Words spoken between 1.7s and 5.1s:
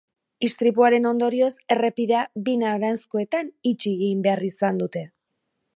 errepidea bi noranzkoetan itxi egin behar izan dute.